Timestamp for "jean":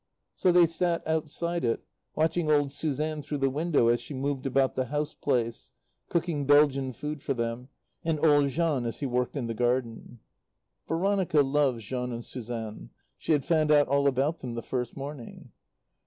8.49-8.87, 11.81-12.11